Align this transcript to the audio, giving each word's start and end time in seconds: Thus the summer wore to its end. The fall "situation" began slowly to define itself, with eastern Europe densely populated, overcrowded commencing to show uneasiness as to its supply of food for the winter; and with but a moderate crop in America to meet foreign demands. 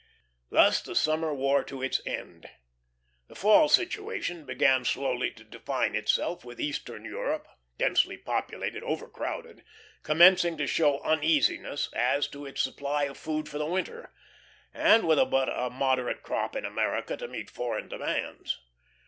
Thus 0.49 0.81
the 0.81 0.95
summer 0.95 1.31
wore 1.31 1.63
to 1.65 1.83
its 1.83 2.01
end. 2.07 2.49
The 3.27 3.35
fall 3.35 3.69
"situation" 3.69 4.45
began 4.47 4.83
slowly 4.83 5.29
to 5.33 5.43
define 5.43 5.93
itself, 5.93 6.43
with 6.43 6.59
eastern 6.59 7.05
Europe 7.05 7.47
densely 7.77 8.17
populated, 8.17 8.81
overcrowded 8.81 9.63
commencing 10.01 10.57
to 10.57 10.65
show 10.65 11.01
uneasiness 11.03 11.87
as 11.93 12.27
to 12.29 12.47
its 12.47 12.63
supply 12.63 13.03
of 13.03 13.15
food 13.15 13.47
for 13.47 13.59
the 13.59 13.65
winter; 13.67 14.11
and 14.73 15.07
with 15.07 15.19
but 15.29 15.49
a 15.55 15.69
moderate 15.69 16.23
crop 16.23 16.55
in 16.55 16.65
America 16.65 17.15
to 17.17 17.27
meet 17.27 17.51
foreign 17.51 17.87
demands. 17.87 18.57